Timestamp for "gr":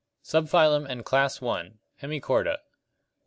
2.55-2.61